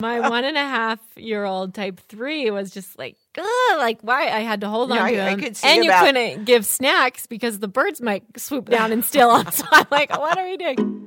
My 0.00 0.20
one 0.28 0.44
and 0.44 0.56
a 0.58 0.60
half 0.60 1.00
year 1.16 1.44
old 1.44 1.74
type 1.74 2.00
three 2.08 2.50
was 2.50 2.70
just 2.70 2.98
like, 2.98 3.16
Ugh, 3.38 3.78
like 3.78 3.98
why 4.02 4.28
I 4.28 4.40
had 4.40 4.60
to 4.60 4.68
hold 4.68 4.92
on 4.92 4.98
to 4.98 5.14
him, 5.14 5.54
and 5.64 5.84
you 5.84 5.90
about- 5.90 6.04
couldn't 6.04 6.44
give 6.44 6.66
snacks 6.66 7.26
because 7.26 7.58
the 7.60 7.68
birds 7.68 8.00
might 8.02 8.24
swoop 8.38 8.68
down 8.70 8.92
and 8.92 9.04
steal 9.04 9.34
them. 9.36 9.50
So 9.52 9.64
I'm 9.70 9.86
like, 9.90 10.10
what 10.10 10.36
are 10.38 10.44
we 10.44 10.56
doing? 10.58 11.02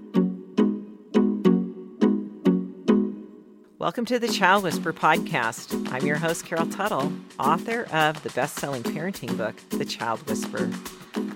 Welcome 3.78 4.06
to 4.06 4.20
the 4.20 4.28
Child 4.28 4.64
Whisperer 4.64 4.92
podcast. 4.94 5.92
I'm 5.94 6.06
your 6.06 6.18
host, 6.18 6.46
Carol 6.46 6.66
Tuttle, 6.68 7.14
author 7.40 7.84
of 7.94 8.22
the 8.24 8.30
best 8.32 8.56
selling 8.58 8.84
parenting 8.84 9.38
book, 9.38 9.56
The 9.70 9.86
Child 9.86 10.28
Whisperer. 10.28 10.70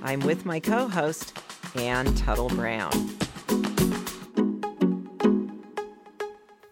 I'm 0.04 0.20
with 0.22 0.46
my 0.46 0.60
co 0.60 0.88
host, 0.90 1.38
Anne 1.76 2.14
Tuttle 2.16 2.50
Brown. 2.50 2.92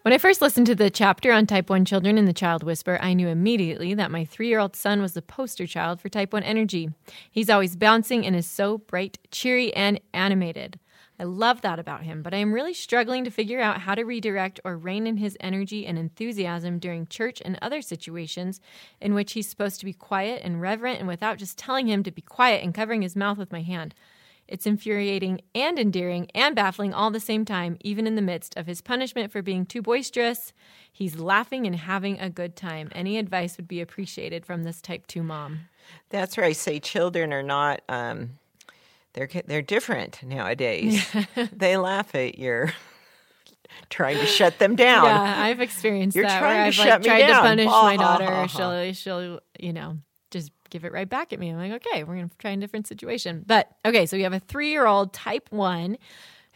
When 0.02 0.12
I 0.12 0.18
first 0.18 0.42
listened 0.42 0.66
to 0.66 0.74
the 0.74 0.90
chapter 0.90 1.30
on 1.30 1.46
type 1.46 1.70
1 1.70 1.84
children 1.84 2.18
in 2.18 2.24
the 2.24 2.32
Child 2.32 2.64
Whisperer, 2.64 3.00
I 3.00 3.14
knew 3.14 3.28
immediately 3.28 3.94
that 3.94 4.10
my 4.10 4.24
three 4.24 4.48
year 4.48 4.58
old 4.58 4.74
son 4.74 5.00
was 5.00 5.12
the 5.12 5.22
poster 5.22 5.64
child 5.64 6.00
for 6.00 6.08
type 6.08 6.32
1 6.32 6.42
energy. 6.42 6.90
He's 7.30 7.48
always 7.48 7.76
bouncing 7.76 8.26
and 8.26 8.34
is 8.34 8.50
so 8.50 8.78
bright, 8.78 9.18
cheery, 9.30 9.72
and 9.74 10.00
animated. 10.12 10.80
I 11.20 11.22
love 11.22 11.60
that 11.60 11.78
about 11.78 12.02
him, 12.02 12.20
but 12.20 12.34
I 12.34 12.38
am 12.38 12.52
really 12.52 12.74
struggling 12.74 13.22
to 13.22 13.30
figure 13.30 13.60
out 13.60 13.82
how 13.82 13.94
to 13.94 14.02
redirect 14.02 14.58
or 14.64 14.76
rein 14.76 15.06
in 15.06 15.18
his 15.18 15.36
energy 15.38 15.86
and 15.86 15.96
enthusiasm 15.96 16.80
during 16.80 17.06
church 17.06 17.40
and 17.44 17.56
other 17.62 17.80
situations 17.80 18.60
in 19.00 19.14
which 19.14 19.34
he's 19.34 19.48
supposed 19.48 19.78
to 19.78 19.86
be 19.86 19.92
quiet 19.92 20.42
and 20.42 20.60
reverent 20.60 20.98
and 20.98 21.06
without 21.06 21.38
just 21.38 21.56
telling 21.56 21.86
him 21.86 22.02
to 22.02 22.10
be 22.10 22.22
quiet 22.22 22.64
and 22.64 22.74
covering 22.74 23.02
his 23.02 23.14
mouth 23.14 23.38
with 23.38 23.52
my 23.52 23.62
hand. 23.62 23.94
It's 24.52 24.66
infuriating 24.66 25.40
and 25.54 25.78
endearing 25.78 26.28
and 26.34 26.54
baffling 26.54 26.92
all 26.92 27.10
the 27.10 27.20
same 27.20 27.46
time, 27.46 27.78
even 27.80 28.06
in 28.06 28.16
the 28.16 28.22
midst 28.22 28.54
of 28.58 28.66
his 28.66 28.82
punishment 28.82 29.32
for 29.32 29.40
being 29.40 29.64
too 29.64 29.80
boisterous. 29.80 30.52
He's 30.92 31.18
laughing 31.18 31.66
and 31.66 31.74
having 31.74 32.20
a 32.20 32.28
good 32.28 32.54
time. 32.54 32.90
Any 32.94 33.16
advice 33.16 33.56
would 33.56 33.66
be 33.66 33.80
appreciated 33.80 34.44
from 34.44 34.64
this 34.64 34.82
type 34.82 35.06
2 35.06 35.22
mom. 35.22 35.60
That's 36.10 36.36
where 36.36 36.44
I 36.44 36.52
say 36.52 36.80
children 36.80 37.32
are 37.32 37.42
not, 37.42 37.80
um, 37.88 38.32
they're, 39.14 39.28
they're 39.46 39.62
different 39.62 40.22
nowadays. 40.22 41.02
they 41.52 41.78
laugh 41.78 42.14
at 42.14 42.38
your 42.38 42.74
trying 43.88 44.18
to 44.18 44.26
shut 44.26 44.58
them 44.58 44.76
down. 44.76 45.06
Yeah, 45.06 45.34
I've 45.44 45.60
experienced 45.62 46.14
You're 46.14 46.26
that 46.26 46.38
trying 46.40 46.52
where 46.56 46.60
to 46.60 46.66
I've 46.66 46.74
shut 46.74 46.86
like 46.88 47.00
me 47.00 47.06
tried 47.08 47.20
to 47.22 47.26
down. 47.28 47.42
punish 47.42 47.68
Ha, 47.68 47.82
my 47.84 47.96
daughter. 47.96 48.48
she'll 48.54 48.92
she'll 48.92 49.40
you 49.58 49.72
know 49.72 49.96
give 50.72 50.84
it 50.84 50.92
right 50.92 51.08
back 51.08 51.32
at 51.32 51.38
me. 51.38 51.50
I'm 51.50 51.58
like, 51.58 51.86
okay, 51.86 52.02
we're 52.02 52.16
gonna 52.16 52.30
try 52.38 52.50
a 52.50 52.56
different 52.56 52.88
situation. 52.88 53.44
But 53.46 53.70
okay, 53.84 54.06
so 54.06 54.16
you 54.16 54.24
have 54.24 54.32
a 54.32 54.40
three 54.40 54.70
year 54.70 54.86
old 54.86 55.12
type 55.12 55.48
one 55.50 55.98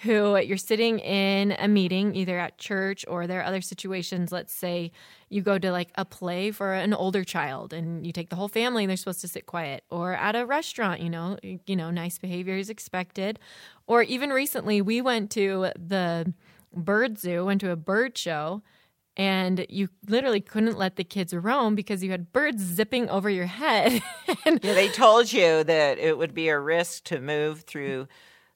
who 0.01 0.37
you're 0.39 0.59
sitting 0.59 0.99
in 0.99 1.57
a 1.59 1.69
meeting 1.69 2.15
either 2.15 2.39
at 2.39 2.59
church 2.59 3.05
or 3.09 3.27
there 3.27 3.41
are 3.41 3.45
other 3.45 3.63
situations 3.63 4.31
let's 4.31 4.53
say 4.53 4.93
you 5.31 5.41
go 5.41 5.59
to 5.59 5.73
like 5.73 5.89
a 5.95 6.05
play 6.05 6.51
for 6.51 6.75
an 6.75 6.93
older 6.93 7.25
child 7.25 7.73
and 7.73 8.07
you 8.07 8.13
take 8.13 8.29
the 8.29 8.37
whole 8.37 8.49
family 8.49 8.85
and 8.85 8.91
they're 8.91 8.97
supposed 8.99 9.23
to 9.23 9.29
sit 9.29 9.47
quiet 9.47 9.85
or 9.89 10.13
at 10.13 10.37
a 10.37 10.45
restaurant 10.45 11.01
you 11.01 11.09
know 11.09 11.39
you 11.43 11.75
know 11.75 11.91
nice 11.91 12.19
behavior 12.19 12.57
is 12.57 12.69
expected 12.69 13.39
or 13.87 14.03
even 14.03 14.29
recently 14.29 14.83
we 14.83 15.01
went 15.01 15.31
to 15.31 15.71
the 15.77 16.31
bird 16.75 17.19
zoo 17.19 17.47
went 17.47 17.63
to 17.63 17.71
a 17.71 17.77
bird 17.77 18.19
show 18.19 18.61
and 19.17 19.65
you 19.69 19.89
literally 20.09 20.41
couldn't 20.41 20.77
let 20.77 20.97
the 20.97 21.05
kids 21.05 21.35
roam 21.35 21.75
because 21.75 22.03
you 22.03 22.11
had 22.11 22.33
birds 22.33 22.63
zipping 22.63 23.09
over 23.09 23.31
your 23.31 23.47
head. 23.47 24.03
And 24.45 24.61
Yeah, 24.63 24.75
they 24.75 24.89
told 24.89 25.33
you 25.33 25.65
that 25.65 25.99
it 25.99 26.19
would 26.19 26.35
be 26.35 26.49
a 26.49 26.59
risk 26.59 27.05
to 27.05 27.21
move 27.21 27.63
through 27.63 28.09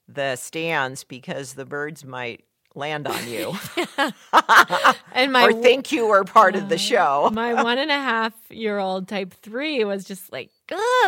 the 0.07 0.35
stands 0.35 1.03
because 1.03 1.53
the 1.53 1.65
birds 1.65 2.03
might 2.05 2.43
land 2.75 3.07
on 3.07 3.27
you 3.27 3.53
and 5.13 5.31
my 5.31 5.45
or 5.45 5.53
think 5.53 5.91
you 5.91 6.07
were 6.07 6.23
part 6.23 6.55
of 6.55 6.69
the 6.69 6.77
show. 6.77 7.29
my 7.33 7.61
one 7.63 7.77
and 7.77 7.91
a 7.91 7.95
half 7.95 8.33
year 8.49 8.77
old 8.79 9.07
type 9.07 9.33
three 9.41 9.83
was 9.83 10.05
just 10.05 10.31
like, 10.31 10.49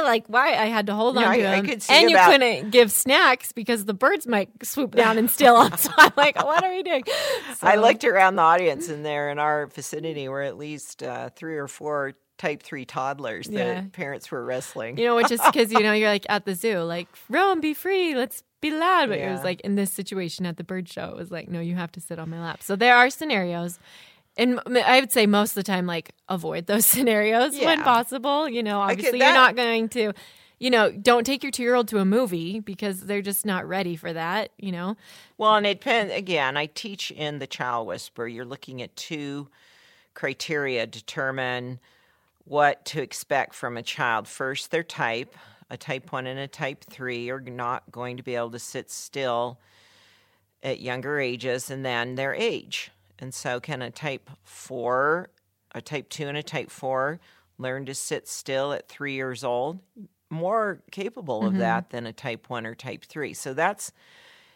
like 0.04 0.26
why 0.28 0.50
I 0.56 0.66
had 0.66 0.88
to 0.88 0.94
hold 0.94 1.16
Yeah, 1.16 1.30
on 1.30 1.38
to 1.38 1.44
I- 1.48 1.54
I 1.54 1.56
him, 1.58 1.66
could 1.66 1.82
see 1.82 1.94
and 1.94 2.10
you 2.10 2.16
about- 2.18 2.32
couldn't 2.32 2.70
give 2.72 2.92
snacks 2.92 3.52
because 3.54 3.86
the 3.86 3.94
birds 3.94 4.28
might 4.28 4.50
swoop 4.66 4.96
down 4.96 5.18
and 5.18 5.30
steal 5.30 5.62
them. 5.64 5.78
So 5.78 5.90
I'm 5.98 6.12
like, 6.18 6.36
what 6.44 6.64
are 6.64 6.72
we 6.72 6.84
doing? 6.84 7.04
I 7.62 7.76
looked 7.78 8.04
around 8.04 8.36
the 8.36 8.42
audience, 8.42 8.90
and 8.90 9.06
there 9.06 9.30
in 9.30 9.40
our 9.40 9.68
vicinity 9.68 10.28
were 10.28 10.42
at 10.42 10.58
least 10.58 11.02
uh, 11.04 11.30
three 11.36 11.58
or 11.58 11.68
four 11.68 12.14
type 12.38 12.62
three 12.64 12.84
toddlers 12.86 13.48
Yeah. 13.50 13.64
that 13.76 13.94
parents 13.94 14.30
were 14.32 14.44
wrestling. 14.44 14.98
you 14.98 15.06
know, 15.06 15.16
which 15.16 15.32
is 15.32 15.40
because 15.46 15.72
you 15.72 15.80
know 15.80 15.94
you're 15.94 16.10
like 16.10 16.26
at 16.30 16.46
the 16.46 16.56
zoo, 16.56 16.80
like 16.80 17.08
roam, 17.30 17.62
be 17.62 17.74
free, 17.74 18.16
let's 18.16 18.44
be 18.64 18.72
loud. 18.72 19.10
But 19.10 19.20
it 19.20 19.30
was 19.32 19.44
like 19.44 19.62
in 19.62 19.76
this 19.76 19.94
situation 19.94 20.48
at 20.48 20.58
the 20.58 20.64
bird 20.64 20.90
show, 20.90 21.10
it 21.10 21.16
was 21.16 21.30
like, 21.30 21.48
no, 21.48 21.60
you 21.60 21.76
have 21.76 21.92
to 21.92 22.02
sit 22.02 22.18
on 22.18 22.32
my 22.32 22.40
lap. 22.42 22.64
So 22.64 22.76
there 22.76 22.96
are 22.96 23.12
scenarios. 23.12 23.78
And 24.36 24.60
I 24.68 25.00
would 25.00 25.12
say 25.12 25.28
most 25.28 25.52
of 25.52 25.56
the 25.56 25.64
time, 25.64 25.86
like 25.86 26.12
avoid 26.28 26.66
those 26.66 26.86
scenarios 26.94 27.56
when 27.60 27.84
possible. 27.84 28.50
You 28.50 28.64
know, 28.64 28.80
obviously 28.82 29.20
that- 29.20 29.26
you're 29.26 29.34
not 29.36 29.56
going 29.56 29.90
to, 29.90 30.14
you 30.58 30.70
know, 30.72 30.92
don't 30.92 31.24
take 31.26 31.44
your 31.44 31.52
two 31.52 31.62
year 31.62 31.76
old 31.76 31.88
to 31.90 32.00
a 32.00 32.06
movie 32.06 32.60
because 32.60 33.02
they're 33.02 33.22
just 33.22 33.46
not 33.46 33.68
ready 33.68 33.96
for 33.96 34.12
that. 34.12 34.50
You 34.58 34.72
know, 34.72 34.98
Well, 35.38 35.56
and 35.56 35.68
it 35.68 35.80
depends. 35.82 36.12
Again, 36.14 36.58
I 36.58 36.66
teach 36.68 37.12
in 37.12 37.38
the 37.40 37.46
Child 37.48 37.86
Whisperer. 37.88 38.28
You're 38.28 38.46
looking 38.46 38.82
at 38.82 38.96
two 38.96 39.50
criteria 40.16 40.86
to 40.86 40.92
determine 41.00 41.80
what 42.46 42.86
to 42.86 43.02
expect 43.02 43.54
from 43.56 43.78
a 43.78 43.84
child. 43.84 44.28
First, 44.28 44.72
their 44.72 44.84
type. 44.84 45.36
A 45.70 45.78
type 45.78 46.12
one 46.12 46.28
and 46.28 46.40
a 46.40 46.48
type 46.48 46.84
three 46.84 47.30
are 47.30 47.40
not 47.40 47.92
going 47.92 48.18
to 48.18 48.24
be 48.24 48.36
able 48.36 48.52
to 48.52 48.60
sit 48.60 48.92
still 48.92 49.60
at 50.62 50.80
younger 50.80 51.20
ages, 51.20 51.70
and 51.70 51.86
then 51.86 52.16
their 52.16 52.34
age. 52.34 52.92
And 53.20 53.34
so, 53.34 53.60
can 53.60 53.82
a 53.82 53.92
type 53.92 54.30
four, 54.44 55.30
a 55.74 55.82
type 55.82 56.10
two, 56.10 56.28
and 56.28 56.38
a 56.38 56.44
type 56.44 56.70
four 56.70 57.20
learn 57.58 57.86
to 57.86 57.94
sit 57.94 58.28
still 58.28 58.74
at 58.74 58.88
three 58.88 59.14
years 59.14 59.44
old? 59.44 59.80
More 60.30 60.82
capable 60.92 61.46
of 61.46 61.58
that 61.58 61.92
than 61.92 62.08
a 62.08 62.14
type 62.14 62.50
one 62.50 62.66
or 62.66 62.76
type 62.76 63.06
three. 63.06 63.34
So, 63.34 63.54
that's 63.54 63.92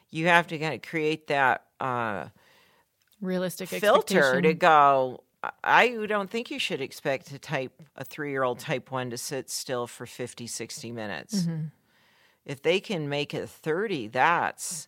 you 0.10 0.28
have 0.28 0.48
to 0.48 0.58
kind 0.58 0.74
of 0.74 0.82
create 0.82 1.28
that 1.28 1.66
uh, 1.80 2.28
realistic 3.22 3.70
filter 3.70 4.18
expectation. 4.18 4.44
to 4.44 4.54
go. 4.54 5.24
I 5.64 6.06
don't 6.08 6.30
think 6.30 6.52
you 6.52 6.60
should 6.60 6.82
expect 6.82 7.32
a 7.32 7.40
type 7.40 7.72
a 7.96 8.04
three 8.04 8.32
year 8.32 8.44
old 8.44 8.60
type 8.60 8.92
one 8.92 9.10
to 9.10 9.18
sit 9.18 9.50
still 9.50 9.88
for 9.88 10.06
50, 10.06 10.48
60 10.48 10.92
minutes. 10.92 11.42
Mm-hmm. 11.42 11.66
If 12.46 12.62
they 12.62 12.80
can 12.80 13.10
make 13.10 13.34
it 13.34 13.50
30, 13.50 14.08
that's 14.08 14.88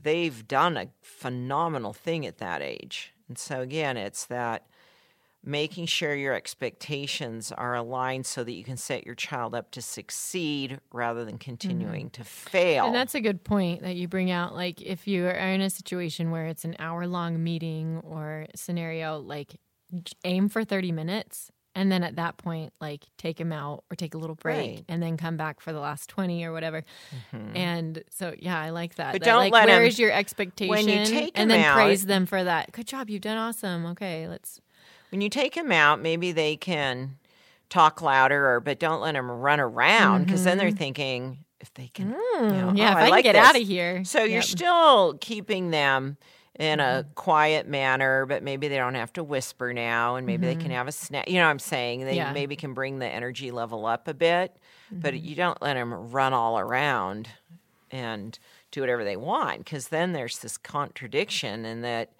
they've 0.00 0.46
done 0.46 0.76
a 0.76 0.88
phenomenal 1.02 1.92
thing 1.92 2.24
at 2.26 2.38
that 2.38 2.62
age. 2.62 3.12
And 3.28 3.36
so 3.36 3.60
again, 3.60 3.96
it's 3.96 4.26
that 4.26 4.66
making 5.44 5.86
sure 5.86 6.14
your 6.14 6.34
expectations 6.34 7.52
are 7.52 7.74
aligned 7.74 8.26
so 8.26 8.44
that 8.44 8.52
you 8.52 8.64
can 8.64 8.76
set 8.76 9.06
your 9.06 9.14
child 9.14 9.54
up 9.54 9.70
to 9.70 9.80
succeed 9.80 10.80
rather 10.92 11.24
than 11.24 11.38
continuing 11.38 12.10
to 12.10 12.24
fail. 12.24 12.84
Mm-hmm. 12.84 12.86
And 12.86 12.94
that's 12.94 13.14
a 13.14 13.20
good 13.20 13.44
point 13.44 13.82
that 13.82 13.96
you 13.96 14.08
bring 14.08 14.30
out. 14.30 14.54
Like, 14.54 14.82
if 14.82 15.06
you 15.06 15.26
are 15.26 15.30
in 15.30 15.60
a 15.60 15.70
situation 15.70 16.30
where 16.30 16.46
it's 16.46 16.64
an 16.64 16.76
hour 16.78 17.06
long 17.06 17.42
meeting 17.42 18.00
or 18.04 18.46
scenario, 18.54 19.20
like 19.20 19.56
aim 20.24 20.48
for 20.48 20.64
30 20.64 20.92
minutes. 20.92 21.50
And 21.74 21.92
then 21.92 22.02
at 22.02 22.16
that 22.16 22.38
point, 22.38 22.72
like 22.80 23.04
take 23.18 23.38
him 23.40 23.52
out 23.52 23.84
or 23.90 23.94
take 23.94 24.14
a 24.14 24.18
little 24.18 24.34
break 24.34 24.56
Right. 24.78 24.84
and 24.88 25.00
then 25.00 25.16
come 25.16 25.36
back 25.36 25.60
for 25.60 25.72
the 25.72 25.78
last 25.78 26.08
20 26.10 26.42
or 26.44 26.52
whatever. 26.52 26.82
And 27.54 28.02
so, 28.10 28.34
yeah, 28.36 28.58
I 28.60 28.70
like 28.70 28.96
that. 28.96 29.12
But 29.12 29.20
That, 29.22 29.26
don't 29.30 29.38
like, 29.38 29.52
let 29.52 29.66
where 29.68 29.82
him- 29.82 29.86
is 29.88 29.98
your 29.98 30.10
expectation? 30.10 30.70
when 30.70 30.88
you 30.88 31.04
take 31.04 31.32
and 31.38 31.50
him 31.52 31.58
then 31.60 31.64
out- 31.64 31.74
praise 31.76 32.06
them 32.06 32.26
for 32.26 32.42
that. 32.42 32.72
Good 32.72 32.86
job. 32.88 33.08
You've 33.08 33.20
done 33.22 33.36
awesome. 33.36 33.86
Okay, 33.86 34.26
let's. 34.26 34.60
when 35.10 35.20
you 35.20 35.28
take 35.28 35.54
them 35.54 35.70
out, 35.70 36.00
maybe 36.00 36.32
they 36.32 36.56
can 36.56 37.16
talk 37.68 38.02
louder, 38.02 38.54
or 38.54 38.60
but 38.60 38.80
don't 38.80 39.00
let 39.00 39.12
them 39.12 39.30
run 39.30 39.60
around 39.60 40.24
because 40.24 40.42
then 40.42 40.58
they're 40.58 40.70
thinking 40.72 41.44
if 41.60 41.72
they 41.74 41.88
can, 41.94 42.08
you 42.10 42.14
know, 42.40 42.68
Mm-hmm. 42.68 42.76
yeah, 42.76 42.88
"Oh, 42.88 42.92
if 42.92 42.96
I, 42.96 43.00
can 43.02 43.10
like 43.10 43.22
get 43.24 43.32
this." 43.34 43.44
out 43.46 43.56
of 43.56 43.62
here. 43.66 44.04
So 44.04 44.24
you're 44.24 44.42
still 44.42 45.14
keeping 45.20 45.70
them 45.70 46.16
in 46.58 46.80
a 46.80 46.82
Mm-hmm. 47.04 47.12
quiet 47.14 47.68
manner, 47.68 48.26
but 48.26 48.42
maybe 48.42 48.66
they 48.68 48.76
don't 48.76 48.94
have 48.96 49.12
to 49.12 49.22
whisper 49.22 49.72
now, 49.72 50.16
and 50.16 50.26
maybe 50.26 50.46
they 50.46 50.56
can 50.56 50.70
have 50.72 50.88
a 50.88 50.92
snack. 50.92 51.28
You 51.28 51.36
know 51.36 51.44
what 51.44 51.50
I'm 51.50 51.58
saying? 51.58 52.00
They 52.00 52.06
Mm-hmm. 52.16 52.16
Yeah. 52.16 52.32
maybe 52.32 52.56
can 52.56 52.74
bring 52.74 52.98
the 52.98 53.06
energy 53.06 53.50
level 53.52 53.86
up 53.86 54.08
a 54.08 54.14
bit, 54.14 54.56
but 54.90 55.14
Mm-hmm. 55.14 55.26
you 55.26 55.34
don't 55.36 55.62
let 55.62 55.74
them 55.74 55.94
run 55.94 56.32
all 56.32 56.58
around 56.58 57.28
and 57.90 58.38
do 58.70 58.80
whatever 58.80 59.04
they 59.04 59.16
want 59.16 59.58
because 59.58 59.88
then 59.88 60.12
there's 60.12 60.40
this 60.40 60.58
contradiction 60.58 61.64
in 61.64 61.82
that 61.82 62.12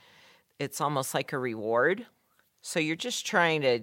it's 0.58 0.80
almost 0.80 1.14
like 1.14 1.32
a 1.32 1.38
reward. 1.38 2.06
So 2.62 2.80
you're 2.80 2.96
just 2.96 3.26
trying 3.26 3.60
to 3.62 3.80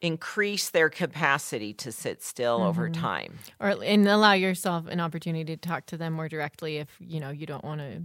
increase 0.00 0.70
their 0.70 0.88
capacity 0.88 1.72
to 1.74 1.90
sit 1.92 2.22
still 2.22 2.62
over 2.62 2.88
Mm-hmm. 2.88 3.00
time. 3.02 3.38
or 3.60 3.68
and 3.82 4.06
allow 4.08 4.32
yourself 4.32 4.86
an 4.86 5.00
opportunity 5.00 5.44
to 5.44 5.56
talk 5.56 5.86
to 5.86 5.96
them 5.96 6.12
more 6.14 6.28
directly 6.28 6.76
if 6.78 6.88
you 7.00 7.18
know 7.20 7.30
you 7.30 7.46
don't 7.46 7.64
want 7.64 7.80
to 7.80 8.02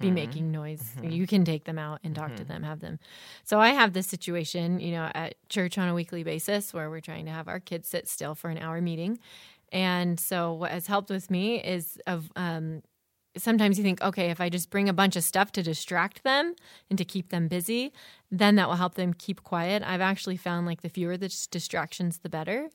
be 0.00 0.06
mm-hmm. 0.06 0.14
making 0.14 0.52
noise 0.52 0.92
mm-hmm. 0.96 1.10
you 1.10 1.26
can 1.26 1.44
take 1.44 1.64
them 1.64 1.78
out 1.78 1.98
and 2.04 2.14
talk 2.14 2.28
to 2.36 2.42
mm-hmm. 2.42 2.52
them 2.52 2.62
have 2.62 2.80
them 2.80 2.98
so 3.44 3.58
i 3.58 3.70
have 3.70 3.92
this 3.92 4.06
situation 4.06 4.80
you 4.80 4.92
know 4.92 5.10
at 5.14 5.34
church 5.48 5.78
on 5.78 5.88
a 5.88 5.94
weekly 5.94 6.22
basis 6.22 6.74
where 6.74 6.90
we're 6.90 7.00
trying 7.00 7.24
to 7.24 7.30
have 7.30 7.48
our 7.48 7.60
kids 7.60 7.88
sit 7.88 8.06
still 8.06 8.34
for 8.34 8.50
an 8.50 8.58
hour 8.58 8.80
meeting 8.80 9.18
and 9.72 10.20
so 10.20 10.52
what 10.52 10.70
has 10.70 10.86
helped 10.86 11.08
with 11.08 11.30
me 11.30 11.62
is 11.62 11.98
of 12.06 12.30
um, 12.36 12.82
sometimes 13.36 13.78
you 13.78 13.84
think, 13.84 14.02
okay, 14.02 14.30
if 14.30 14.40
I 14.40 14.48
just 14.48 14.70
bring 14.70 14.88
a 14.88 14.92
bunch 14.92 15.16
of 15.16 15.24
stuff 15.24 15.52
to 15.52 15.62
distract 15.62 16.22
them 16.22 16.54
and 16.90 16.98
to 16.98 17.04
keep 17.04 17.30
them 17.30 17.48
busy, 17.48 17.92
then 18.30 18.56
that 18.56 18.68
will 18.68 18.76
help 18.76 18.94
them 18.94 19.14
keep 19.14 19.42
quiet. 19.42 19.82
I've 19.84 20.00
actually 20.00 20.36
found 20.36 20.66
like 20.66 20.82
the 20.82 20.88
fewer 20.88 21.16
the 21.16 21.34
distractions, 21.50 22.18
the 22.18 22.28
better. 22.28 22.68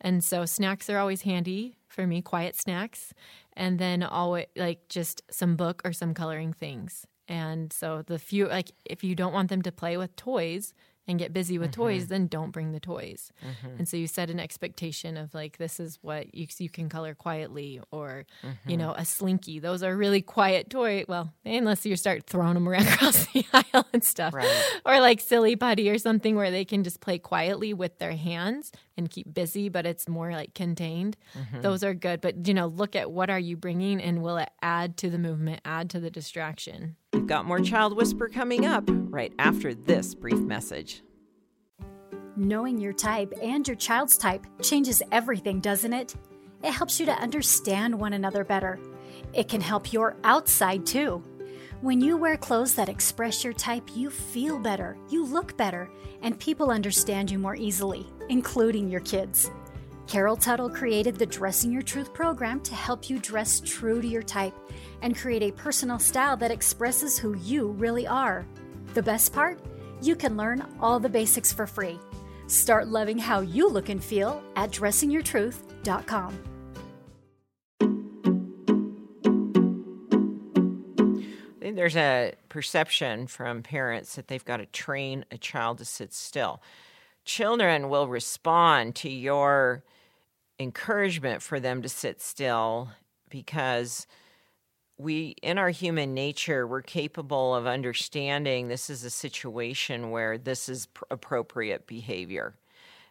And 0.00 0.22
so 0.22 0.44
snacks 0.44 0.90
are 0.90 0.98
always 0.98 1.22
handy 1.22 1.76
for 1.88 2.06
me, 2.06 2.22
quiet 2.22 2.56
snacks. 2.56 3.14
And 3.54 3.78
then 3.78 4.02
always 4.02 4.46
like 4.56 4.88
just 4.88 5.22
some 5.30 5.56
book 5.56 5.82
or 5.84 5.92
some 5.92 6.14
coloring 6.14 6.52
things. 6.52 7.06
And 7.28 7.72
so 7.72 8.02
the 8.02 8.18
few, 8.18 8.48
like 8.48 8.72
if 8.84 9.04
you 9.04 9.14
don't 9.14 9.32
want 9.32 9.48
them 9.48 9.62
to 9.62 9.72
play 9.72 9.96
with 9.96 10.16
toys, 10.16 10.74
and 11.08 11.18
get 11.18 11.32
busy 11.32 11.58
with 11.58 11.72
mm-hmm. 11.72 11.82
toys, 11.82 12.06
then 12.06 12.26
don't 12.28 12.52
bring 12.52 12.72
the 12.72 12.80
toys. 12.80 13.32
Mm-hmm. 13.44 13.78
And 13.78 13.88
so 13.88 13.96
you 13.96 14.06
set 14.06 14.30
an 14.30 14.38
expectation 14.38 15.16
of 15.16 15.34
like 15.34 15.56
this 15.56 15.80
is 15.80 15.98
what 16.00 16.34
you 16.34 16.46
you 16.58 16.68
can 16.68 16.88
color 16.88 17.14
quietly, 17.14 17.80
or 17.90 18.24
mm-hmm. 18.44 18.70
you 18.70 18.76
know 18.76 18.92
a 18.92 19.04
slinky. 19.04 19.58
Those 19.58 19.82
are 19.82 19.96
really 19.96 20.22
quiet 20.22 20.70
toy. 20.70 21.04
Well, 21.08 21.32
unless 21.44 21.84
you 21.84 21.96
start 21.96 22.26
throwing 22.26 22.54
them 22.54 22.68
around 22.68 22.86
across 22.88 23.26
the 23.32 23.44
aisle 23.52 23.86
and 23.92 24.04
stuff, 24.04 24.32
right. 24.32 24.80
or 24.84 25.00
like 25.00 25.20
silly 25.20 25.56
putty 25.56 25.90
or 25.90 25.98
something 25.98 26.36
where 26.36 26.50
they 26.50 26.64
can 26.64 26.84
just 26.84 27.00
play 27.00 27.18
quietly 27.18 27.74
with 27.74 27.98
their 27.98 28.12
hands 28.12 28.70
and 28.96 29.10
keep 29.10 29.32
busy, 29.32 29.68
but 29.68 29.86
it's 29.86 30.08
more 30.08 30.30
like 30.32 30.54
contained. 30.54 31.16
Mm-hmm. 31.36 31.62
Those 31.62 31.82
are 31.82 31.94
good. 31.94 32.20
But 32.20 32.46
you 32.46 32.54
know, 32.54 32.68
look 32.68 32.94
at 32.94 33.10
what 33.10 33.28
are 33.28 33.40
you 33.40 33.56
bringing, 33.56 34.00
and 34.00 34.22
will 34.22 34.36
it 34.36 34.50
add 34.62 34.96
to 34.98 35.10
the 35.10 35.18
movement, 35.18 35.62
add 35.64 35.90
to 35.90 36.00
the 36.00 36.10
distraction? 36.10 36.96
We've 37.12 37.26
got 37.26 37.44
more 37.44 37.60
Child 37.60 37.96
Whisperer 37.96 38.28
coming 38.28 38.64
up 38.66 38.84
right 38.88 39.32
after 39.38 39.74
this 39.74 40.14
brief 40.14 40.38
message. 40.38 41.02
Knowing 42.36 42.78
your 42.78 42.94
type 42.94 43.32
and 43.42 43.68
your 43.68 43.76
child's 43.76 44.16
type 44.16 44.46
changes 44.62 45.02
everything, 45.12 45.60
doesn't 45.60 45.92
it? 45.92 46.14
It 46.62 46.72
helps 46.72 46.98
you 46.98 47.06
to 47.06 47.12
understand 47.12 47.98
one 47.98 48.14
another 48.14 48.44
better. 48.44 48.78
It 49.34 49.48
can 49.48 49.60
help 49.60 49.92
your 49.92 50.16
outside 50.24 50.86
too. 50.86 51.22
When 51.82 52.00
you 52.00 52.16
wear 52.16 52.36
clothes 52.36 52.74
that 52.76 52.88
express 52.88 53.44
your 53.44 53.52
type, 53.52 53.90
you 53.94 54.08
feel 54.08 54.58
better, 54.58 54.96
you 55.10 55.26
look 55.26 55.56
better, 55.56 55.90
and 56.22 56.38
people 56.38 56.70
understand 56.70 57.30
you 57.30 57.38
more 57.38 57.56
easily, 57.56 58.06
including 58.28 58.88
your 58.88 59.00
kids. 59.00 59.50
Carol 60.06 60.36
Tuttle 60.36 60.68
created 60.68 61.16
the 61.16 61.26
Dressing 61.26 61.72
Your 61.72 61.82
Truth 61.82 62.12
program 62.12 62.60
to 62.60 62.74
help 62.74 63.08
you 63.08 63.18
dress 63.18 63.60
true 63.64 64.02
to 64.02 64.08
your 64.08 64.22
type 64.22 64.54
and 65.00 65.16
create 65.16 65.42
a 65.42 65.52
personal 65.52 65.98
style 65.98 66.36
that 66.36 66.50
expresses 66.50 67.18
who 67.18 67.36
you 67.38 67.68
really 67.68 68.06
are. 68.06 68.46
The 68.94 69.02
best 69.02 69.32
part? 69.32 69.60
You 70.00 70.16
can 70.16 70.36
learn 70.36 70.66
all 70.80 70.98
the 70.98 71.08
basics 71.08 71.52
for 71.52 71.66
free. 71.66 71.98
Start 72.46 72.88
loving 72.88 73.18
how 73.18 73.40
you 73.40 73.68
look 73.68 73.88
and 73.88 74.02
feel 74.02 74.42
at 74.56 74.70
dressingyourtruth.com. 74.70 76.38
There's 81.74 81.96
a 81.96 82.34
perception 82.48 83.26
from 83.26 83.62
parents 83.62 84.16
that 84.16 84.28
they've 84.28 84.44
got 84.44 84.58
to 84.58 84.66
train 84.66 85.24
a 85.30 85.38
child 85.38 85.78
to 85.78 85.84
sit 85.84 86.12
still. 86.12 86.60
Children 87.24 87.88
will 87.88 88.08
respond 88.08 88.94
to 88.96 89.10
your 89.10 89.84
encouragement 90.58 91.42
for 91.42 91.60
them 91.60 91.82
to 91.82 91.88
sit 91.88 92.20
still 92.20 92.90
because 93.30 94.06
we 94.98 95.34
in 95.42 95.58
our 95.58 95.70
human 95.70 96.14
nature 96.14 96.66
we're 96.66 96.82
capable 96.82 97.54
of 97.54 97.66
understanding 97.66 98.68
this 98.68 98.90
is 98.90 99.04
a 99.04 99.10
situation 99.10 100.10
where 100.10 100.38
this 100.38 100.68
is 100.68 100.86
pr- 100.86 101.04
appropriate 101.10 101.86
behavior. 101.86 102.54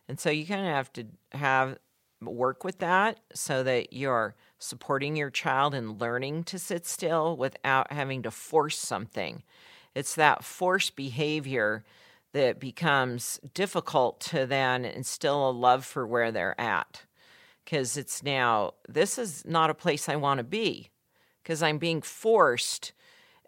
And 0.07 0.19
so 0.19 0.29
you 0.29 0.45
kind 0.45 0.61
of 0.61 0.73
have 0.73 0.93
to 0.93 1.05
have 1.31 1.77
work 2.21 2.63
with 2.63 2.79
that 2.79 3.19
so 3.33 3.63
that 3.63 3.93
you're 3.93 4.35
supporting 4.59 5.15
your 5.15 5.31
child 5.31 5.73
in 5.73 5.97
learning 5.97 6.43
to 6.45 6.59
sit 6.59 6.85
still 6.85 7.35
without 7.35 7.91
having 7.91 8.21
to 8.23 8.31
force 8.31 8.77
something. 8.77 9.43
It's 9.95 10.15
that 10.15 10.43
forced 10.43 10.95
behavior 10.95 11.83
that 12.33 12.59
becomes 12.59 13.39
difficult 13.53 14.19
to 14.19 14.45
then 14.45 14.85
instill 14.85 15.49
a 15.49 15.51
love 15.51 15.85
for 15.85 16.07
where 16.07 16.31
they're 16.31 16.59
at 16.59 17.03
because 17.63 17.97
it's 17.97 18.23
now 18.23 18.73
this 18.87 19.17
is 19.17 19.43
not 19.45 19.69
a 19.69 19.73
place 19.73 20.07
i 20.07 20.15
want 20.15 20.37
to 20.37 20.43
be 20.43 20.89
because 21.41 21.63
I'm 21.63 21.77
being 21.77 22.01
forced 22.01 22.93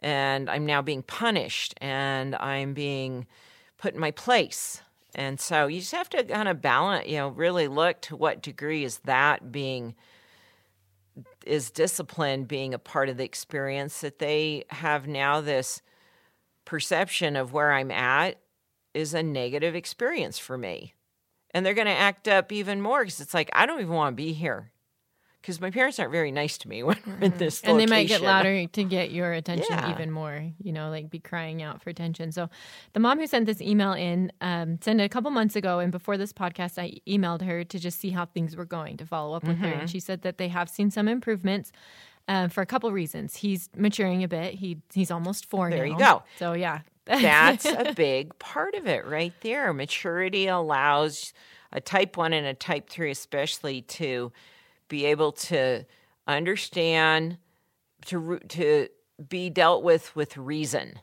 and 0.01 0.50
I'm 0.50 0.65
now 0.65 0.81
being 0.81 1.03
punished 1.03 1.75
and 1.80 2.35
I'm 2.35 2.74
being 2.74 3.27
put 3.77 3.94
in 3.94 4.00
my 4.00 4.12
place. 4.12 4.81
And 5.15 5.39
so 5.39 5.68
you 5.68 5.79
just 5.79 5.94
have 5.94 6.09
to 6.09 6.24
kind 6.24 6.47
of 6.47 6.62
balance, 6.62 7.07
you 7.07 7.18
know, 7.18 7.29
really 7.29 7.68
look 7.68 8.01
to 8.01 8.15
what 8.15 8.41
degree 8.41 8.83
is 8.83 9.00
that 9.00 9.51
being 9.51 9.95
is 11.45 11.69
discipline 11.69 12.45
being 12.45 12.74
a 12.74 12.79
part 12.79 13.07
of 13.07 13.18
the 13.18 13.24
experience 13.24 14.01
that 14.01 14.18
they 14.18 14.63
have 14.69 15.07
now 15.07 15.39
this 15.41 15.81
perception 16.65 17.36
of 17.36 17.53
where 17.53 17.71
I'm 17.71 17.91
at 17.91 18.38
is 18.93 19.13
a 19.13 19.23
negative 19.23 19.75
experience 19.75 20.37
for 20.37 20.57
me. 20.57 20.93
And 21.51 21.65
they're 21.65 21.73
going 21.73 21.87
to 21.87 21.93
act 21.93 22.27
up 22.27 22.51
even 22.51 22.81
more 22.81 23.03
because 23.03 23.19
it's 23.19 23.33
like, 23.33 23.49
I 23.53 23.65
don't 23.65 23.79
even 23.79 23.93
want 23.93 24.13
to 24.13 24.15
be 24.15 24.33
here 24.33 24.73
because 25.43 25.59
my 25.59 25.69
parents 25.69 25.99
aren't 25.99 26.11
very 26.13 26.31
nice 26.31 26.57
to 26.59 26.69
me 26.69 26.81
when 26.83 26.97
we're 27.05 27.19
in 27.19 27.37
this 27.37 27.61
and 27.61 27.73
location. 27.73 27.77
they 27.77 27.85
might 27.85 28.07
get 28.07 28.21
louder 28.21 28.65
to 28.65 28.83
get 28.83 29.11
your 29.11 29.33
attention 29.33 29.67
yeah. 29.69 29.91
even 29.91 30.09
more 30.09 30.51
you 30.63 30.71
know 30.71 30.89
like 30.89 31.09
be 31.09 31.19
crying 31.19 31.61
out 31.61 31.83
for 31.83 31.89
attention 31.89 32.31
so 32.31 32.49
the 32.93 32.99
mom 32.99 33.19
who 33.19 33.27
sent 33.27 33.45
this 33.45 33.61
email 33.61 33.93
in 33.93 34.31
um, 34.41 34.79
sent 34.81 34.99
it 34.99 35.03
a 35.03 35.09
couple 35.09 35.29
months 35.29 35.55
ago 35.55 35.79
and 35.79 35.91
before 35.91 36.17
this 36.17 36.33
podcast 36.33 36.81
i 36.81 36.97
emailed 37.07 37.41
her 37.41 37.63
to 37.63 37.77
just 37.77 37.99
see 37.99 38.09
how 38.09 38.25
things 38.25 38.55
were 38.55 38.65
going 38.65 38.97
to 38.97 39.05
follow 39.05 39.35
up 39.35 39.43
with 39.43 39.57
mm-hmm. 39.57 39.65
her 39.65 39.71
and 39.71 39.81
mm-hmm. 39.81 39.87
she 39.87 39.99
said 39.99 40.21
that 40.21 40.37
they 40.37 40.47
have 40.47 40.69
seen 40.69 40.89
some 40.89 41.07
improvements 41.07 41.71
uh, 42.29 42.47
for 42.47 42.61
a 42.61 42.65
couple 42.65 42.89
reasons 42.91 43.35
he's 43.35 43.69
maturing 43.75 44.23
a 44.23 44.27
bit 44.27 44.53
he 44.55 44.77
he's 44.93 45.11
almost 45.11 45.45
four 45.45 45.69
there 45.69 45.85
now. 45.85 45.91
you 45.91 45.99
go 45.99 46.23
so 46.39 46.53
yeah 46.53 46.79
that's 47.21 47.65
a 47.65 47.94
big 47.95 48.38
part 48.39 48.75
of 48.75 48.88
it 48.88 49.05
right 49.05 49.33
there 49.41 49.73
maturity 49.73 50.47
allows 50.47 51.33
a 51.71 51.81
type 51.81 52.15
1 52.15 52.33
and 52.33 52.45
a 52.45 52.53
type 52.53 52.89
3 52.89 53.11
especially 53.11 53.81
to 53.81 54.31
be 54.88 55.05
able 55.05 55.31
to 55.31 55.83
understand 56.27 57.38
to 58.05 58.39
to 58.47 58.88
be 59.29 59.50
dealt 59.50 59.83
with 59.83 60.15
with 60.15 60.38
reason. 60.38 61.00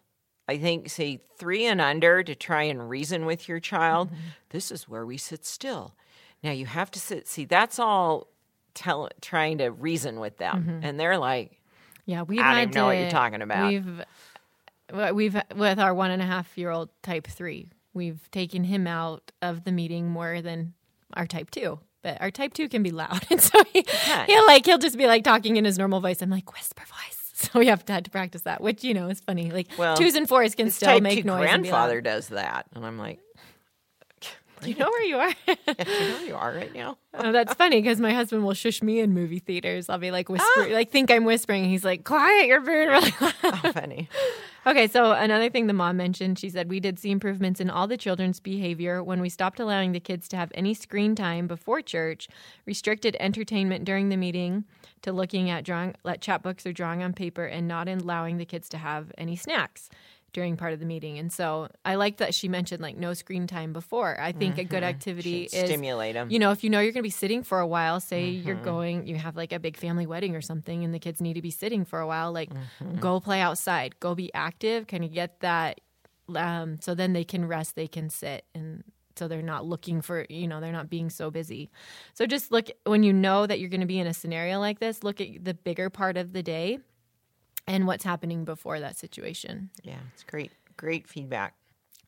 I 0.48 0.58
think 0.58 0.90
say 0.90 1.20
3 1.38 1.66
and 1.66 1.80
under 1.80 2.22
to 2.22 2.34
try 2.34 2.64
and 2.64 2.88
reason 2.88 3.24
with 3.24 3.48
your 3.48 3.60
child. 3.60 4.08
Mm-hmm. 4.08 4.20
This 4.50 4.70
is 4.70 4.88
where 4.88 5.06
we 5.06 5.16
sit 5.16 5.46
still. 5.46 5.94
Now 6.42 6.50
you 6.52 6.66
have 6.66 6.90
to 6.92 6.98
sit 6.98 7.28
see 7.28 7.44
that's 7.44 7.78
all 7.78 8.28
tell, 8.74 9.10
trying 9.20 9.58
to 9.58 9.68
reason 9.68 10.20
with 10.20 10.38
them 10.38 10.62
mm-hmm. 10.62 10.80
and 10.82 10.98
they're 10.98 11.18
like 11.18 11.60
yeah, 12.06 12.22
we 12.22 12.40
I 12.40 12.54
don't 12.54 12.62
even 12.62 12.74
know 12.74 12.86
what 12.86 12.98
you're 12.98 13.10
talking 13.10 13.42
about. 13.42 13.68
We've 13.68 14.02
we've 15.14 15.40
with 15.54 15.78
our 15.78 15.94
one 15.94 16.10
and 16.10 16.22
a 16.22 16.26
half 16.26 16.56
year 16.56 16.70
old 16.70 16.90
type 17.02 17.26
three, 17.26 17.68
we've 17.94 18.30
taken 18.30 18.64
him 18.64 18.86
out 18.86 19.32
of 19.42 19.64
the 19.64 19.72
meeting 19.72 20.08
more 20.08 20.42
than 20.42 20.74
our 21.14 21.26
type 21.26 21.50
two 21.50 21.80
but 22.02 22.20
our 22.20 22.30
type 22.30 22.54
two 22.54 22.68
can 22.68 22.82
be 22.82 22.90
loud, 22.90 23.24
and 23.30 23.40
so 23.40 23.62
he, 23.72 23.84
he'll 24.26 24.46
like 24.46 24.64
he'll 24.64 24.78
just 24.78 24.96
be 24.96 25.06
like 25.06 25.24
talking 25.24 25.56
in 25.56 25.64
his 25.64 25.78
normal 25.78 26.00
voice. 26.00 26.22
I'm 26.22 26.30
like 26.30 26.52
whisper 26.52 26.82
voice. 26.82 27.16
So 27.40 27.58
we 27.58 27.68
have 27.68 27.86
to, 27.86 27.92
had 27.94 28.04
to 28.04 28.10
practice 28.10 28.42
that, 28.42 28.60
which 28.60 28.84
you 28.84 28.92
know 28.92 29.08
is 29.08 29.20
funny. 29.20 29.50
Like 29.50 29.68
well, 29.78 29.96
twos 29.96 30.14
and 30.14 30.28
fours 30.28 30.54
can 30.54 30.70
still 30.70 31.00
make 31.00 31.24
noise. 31.24 31.38
My 31.38 31.46
grandfather 31.46 32.02
does 32.02 32.28
that, 32.28 32.66
and 32.74 32.84
I'm 32.84 32.98
like, 32.98 33.18
do 34.20 34.28
you 34.68 34.74
know 34.74 34.90
where 34.90 35.02
you 35.04 35.16
are? 35.16 35.32
yeah, 35.48 35.54
you 35.66 35.74
know 35.76 36.14
where 36.16 36.26
you 36.26 36.34
are 36.34 36.52
right 36.52 36.74
now. 36.74 36.98
oh, 37.14 37.32
that's 37.32 37.54
funny 37.54 37.80
because 37.80 37.98
my 37.98 38.12
husband 38.12 38.44
will 38.44 38.52
shush 38.52 38.82
me 38.82 39.00
in 39.00 39.14
movie 39.14 39.38
theaters. 39.38 39.88
I'll 39.88 39.96
be 39.96 40.10
like 40.10 40.28
whispering, 40.28 40.70
ah. 40.70 40.74
like 40.74 40.90
think 40.90 41.10
I'm 41.10 41.24
whispering. 41.24 41.64
He's 41.64 41.82
like, 41.82 42.04
quiet, 42.04 42.46
you're 42.46 42.60
being 42.60 42.88
really 42.88 43.14
loud. 43.18 43.34
Oh, 43.42 43.72
funny. 43.72 44.10
Okay, 44.66 44.88
so 44.88 45.12
another 45.12 45.48
thing 45.48 45.68
the 45.68 45.72
mom 45.72 45.96
mentioned, 45.96 46.38
she 46.38 46.50
said, 46.50 46.68
we 46.68 46.80
did 46.80 46.98
see 46.98 47.10
improvements 47.10 47.60
in 47.60 47.70
all 47.70 47.86
the 47.86 47.96
children's 47.96 48.40
behavior. 48.40 49.02
When 49.02 49.22
we 49.22 49.30
stopped 49.30 49.58
allowing 49.58 49.92
the 49.92 50.00
kids 50.00 50.28
to 50.28 50.36
have 50.36 50.52
any 50.54 50.74
screen 50.74 51.14
time 51.14 51.46
before 51.46 51.80
church, 51.80 52.28
restricted 52.66 53.16
entertainment 53.20 53.86
during 53.86 54.10
the 54.10 54.18
meeting 54.18 54.64
to 55.00 55.12
looking 55.12 55.48
at 55.48 55.64
drawing, 55.64 55.94
let 56.04 56.20
chat 56.20 56.42
books 56.42 56.66
or 56.66 56.74
drawing 56.74 57.02
on 57.02 57.14
paper, 57.14 57.46
and 57.46 57.66
not 57.66 57.88
allowing 57.88 58.36
the 58.36 58.44
kids 58.44 58.68
to 58.68 58.76
have 58.76 59.10
any 59.16 59.34
snacks 59.34 59.88
during 60.32 60.56
part 60.56 60.72
of 60.72 60.80
the 60.80 60.86
meeting. 60.86 61.18
And 61.18 61.32
so 61.32 61.68
I 61.84 61.96
like 61.96 62.18
that 62.18 62.34
she 62.34 62.48
mentioned 62.48 62.82
like 62.82 62.96
no 62.96 63.14
screen 63.14 63.46
time 63.46 63.72
before. 63.72 64.20
I 64.20 64.32
think 64.32 64.54
mm-hmm. 64.54 64.60
a 64.60 64.64
good 64.64 64.76
mm-hmm. 64.82 64.84
activity 64.84 65.48
Should 65.48 65.64
is 65.64 65.70
stimulate 65.70 66.14
them. 66.14 66.30
You 66.30 66.38
know, 66.38 66.50
if 66.50 66.62
you 66.64 66.70
know 66.70 66.80
you're 66.80 66.92
going 66.92 67.02
to 67.02 67.06
be 67.06 67.10
sitting 67.10 67.42
for 67.42 67.60
a 67.60 67.66
while, 67.66 68.00
say 68.00 68.32
mm-hmm. 68.32 68.46
you're 68.46 68.56
going, 68.56 69.06
you 69.06 69.16
have 69.16 69.36
like 69.36 69.52
a 69.52 69.58
big 69.58 69.76
family 69.76 70.06
wedding 70.06 70.36
or 70.36 70.40
something, 70.40 70.84
and 70.84 70.94
the 70.94 70.98
kids 70.98 71.20
need 71.20 71.34
to 71.34 71.42
be 71.42 71.50
sitting 71.50 71.84
for 71.84 72.00
a 72.00 72.06
while, 72.06 72.32
like 72.32 72.50
mm-hmm. 72.50 72.98
go 72.98 73.20
play 73.20 73.40
outside, 73.40 73.98
go 74.00 74.14
be 74.14 74.32
active, 74.34 74.86
kind 74.86 75.04
of 75.04 75.12
get 75.12 75.40
that. 75.40 75.80
Um, 76.34 76.78
so 76.80 76.94
then 76.94 77.12
they 77.12 77.24
can 77.24 77.46
rest, 77.46 77.74
they 77.74 77.88
can 77.88 78.08
sit, 78.08 78.44
and 78.54 78.84
so 79.16 79.28
they're 79.28 79.42
not 79.42 79.66
looking 79.66 80.00
for 80.00 80.24
you 80.30 80.48
know 80.48 80.60
they're 80.60 80.72
not 80.72 80.88
being 80.88 81.10
so 81.10 81.30
busy 81.30 81.70
so 82.14 82.24
just 82.24 82.50
look 82.50 82.68
when 82.84 83.02
you 83.02 83.12
know 83.12 83.46
that 83.46 83.60
you're 83.60 83.68
going 83.68 83.82
to 83.82 83.86
be 83.86 83.98
in 83.98 84.06
a 84.06 84.14
scenario 84.14 84.58
like 84.58 84.78
this 84.78 85.02
look 85.02 85.20
at 85.20 85.44
the 85.44 85.52
bigger 85.52 85.90
part 85.90 86.16
of 86.16 86.32
the 86.32 86.42
day 86.42 86.78
and 87.66 87.86
what's 87.86 88.04
happening 88.04 88.44
before 88.44 88.80
that 88.80 88.96
situation. 88.96 89.70
Yeah, 89.82 89.98
it's 90.14 90.24
great. 90.24 90.52
Great 90.76 91.08
feedback. 91.08 91.54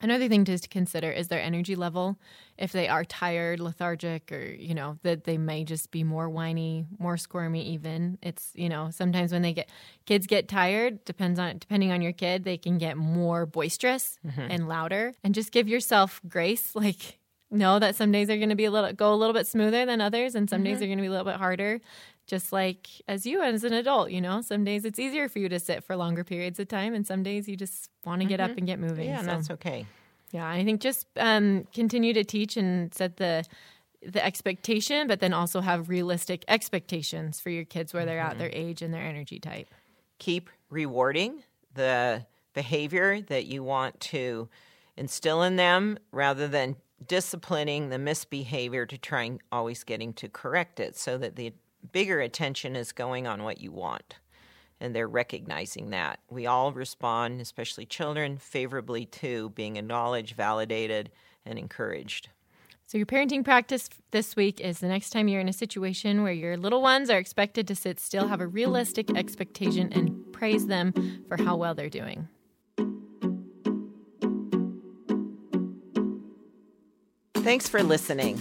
Another 0.03 0.29
thing 0.29 0.45
to 0.47 0.59
consider 0.69 1.13
is 1.13 1.29
their 1.29 1.41
energy 1.41 1.77
level. 1.77 2.19
If 2.59 2.73
they 2.73 2.89
are 2.89 3.05
tired, 3.05 3.61
lethargic, 3.61 4.33
or, 4.33 4.43
you 4.43 4.75
know, 4.75 4.99
that 5.05 5.25
they 5.25 5.39
may 5.39 5.63
just 5.63 5.93
be 5.93 6.03
more 6.03 6.29
whiny, 6.29 6.87
more 6.99 7.17
squirmy 7.17 7.63
even. 7.69 8.19
It's, 8.21 8.51
you 8.55 8.69
know, 8.69 8.91
sometimes 8.91 9.33
when 9.33 9.43
they 9.43 9.53
get 9.53 9.71
kids 10.05 10.27
get 10.27 10.49
tired, 10.49 11.05
depends 11.05 11.39
on 11.39 11.59
depending 11.59 11.93
on 11.93 12.03
your 12.03 12.13
kid, 12.13 12.43
they 12.43 12.59
can 12.59 12.79
get 12.79 12.97
more 12.97 13.47
boisterous 13.47 14.19
mm-hmm. 14.27 14.41
and 14.51 14.67
louder. 14.67 15.15
And 15.23 15.37
just 15.37 15.53
give 15.53 15.69
yourself 15.69 16.21
grace. 16.29 16.73
Like 16.83 17.21
know 17.53 17.79
that 17.79 17.95
some 17.95 18.11
days 18.11 18.31
are 18.31 18.37
going 18.37 18.49
to 18.49 18.57
be 18.57 18.65
a 18.65 18.71
little 18.71 18.93
go 18.93 19.13
a 19.13 19.15
little 19.15 19.35
bit 19.35 19.47
smoother 19.47 19.85
than 19.85 20.01
others 20.01 20.35
and 20.35 20.49
some 20.49 20.65
mm-hmm. 20.65 20.73
days 20.73 20.83
are 20.83 20.87
going 20.87 20.99
to 20.99 21.03
be 21.03 21.07
a 21.07 21.11
little 21.11 21.25
bit 21.25 21.37
harder 21.37 21.81
just 22.27 22.53
like 22.53 22.89
as 23.09 23.27
you 23.27 23.43
as 23.43 23.65
an 23.65 23.73
adult 23.73 24.11
you 24.11 24.21
know 24.21 24.41
some 24.41 24.65
days 24.65 24.85
it's 24.85 24.99
easier 24.99 25.29
for 25.29 25.39
you 25.39 25.49
to 25.49 25.59
sit 25.59 25.83
for 25.85 25.97
longer 25.97 26.25
periods 26.25 26.59
of 26.59 26.69
time 26.69 26.95
and 26.95 27.07
some 27.07 27.23
days 27.23 27.49
you 27.49 27.57
just 27.57 27.91
want 28.05 28.21
to 28.23 28.29
get 28.29 28.41
mm-hmm. 28.41 28.53
up 28.53 28.59
and 28.59 28.67
get 28.67 28.79
moving 28.79 29.09
yeah 29.09 29.21
so. 29.21 29.27
that's 29.27 29.51
okay 29.51 29.87
yeah 30.31 30.49
i 30.49 30.65
think 30.65 30.81
just 30.81 31.07
um, 31.17 31.67
continue 31.75 32.13
to 32.13 32.25
teach 32.25 32.57
and 32.57 32.95
set 32.95 33.17
the 33.17 33.45
the 34.05 34.25
expectation 34.25 35.07
but 35.07 35.21
then 35.21 35.33
also 35.33 35.61
have 35.61 35.89
realistic 35.89 36.45
expectations 36.49 37.39
for 37.39 37.51
your 37.51 37.65
kids 37.65 37.93
where 37.95 38.05
they're 38.05 38.21
mm-hmm. 38.21 38.33
at 38.33 38.39
their 38.39 38.51
age 38.53 38.83
and 38.83 38.93
their 38.93 39.05
energy 39.05 39.39
type 39.39 39.69
keep 40.19 40.51
rewarding 40.71 41.43
the 41.75 42.25
behavior 42.55 43.21
that 43.23 43.47
you 43.47 43.63
want 43.63 43.99
to 44.01 44.49
instill 44.97 45.43
in 45.43 45.57
them 45.57 45.99
rather 46.11 46.47
than 46.49 46.77
disciplining 47.07 47.89
the 47.89 47.99
misbehavior 47.99 48.87
to 48.87 48.99
try 48.99 49.23
and 49.23 49.41
always 49.51 49.85
getting 49.85 50.13
to 50.13 50.29
correct 50.29 50.79
it 50.81 50.97
so 50.97 51.19
that 51.19 51.37
the 51.37 51.53
bigger 51.91 52.21
attention 52.21 52.77
is 52.77 52.93
going 52.93 53.27
on 53.27 53.43
what 53.43 53.61
you 53.61 53.73
want 53.73 54.17
and 54.83 54.97
they're 54.97 55.09
recognizing 55.09 55.91
that. 55.91 56.19
We 56.29 56.47
all 56.47 56.73
respond 56.73 57.41
especially 57.41 57.87
children 57.87 58.37
favorably 58.37 59.07
to 59.07 59.51
being 59.51 59.77
acknowledged 59.77 60.35
validated 60.35 61.11
and 61.47 61.57
encouraged. 61.59 62.29
So 62.85 62.99
your 62.99 63.07
parenting 63.07 63.45
practice 63.45 63.89
this 64.11 64.35
week 64.35 64.61
is 64.61 64.81
the 64.81 64.89
next 64.89 65.11
time 65.11 65.29
you're 65.29 65.41
in 65.41 65.49
a 65.49 65.53
situation 65.53 66.25
where 66.25 66.33
your 66.33 66.57
little 66.57 66.83
ones 66.83 67.11
are 67.11 67.19
expected 67.19 67.69
to 67.69 67.77
sit 67.77 68.01
still 68.01 68.27
have 68.27 68.41
a 68.41 68.47
realistic 68.47 69.17
expectation 69.17 69.93
and 69.93 70.33
praise 70.33 70.67
them 70.67 70.93
for 71.29 71.43
how 71.43 71.57
well 71.57 71.75
they're 71.75 71.89
doing. 71.89 72.29
Thanks 77.37 77.69
for 77.69 77.83
listening. 77.83 78.41